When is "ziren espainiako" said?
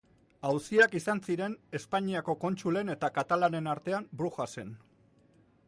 1.31-2.35